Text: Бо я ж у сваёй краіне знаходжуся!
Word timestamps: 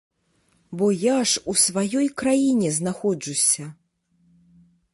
Бо 0.77 0.87
я 1.01 1.17
ж 1.31 1.41
у 1.53 1.55
сваёй 1.65 2.07
краіне 2.21 2.69
знаходжуся! 2.81 3.69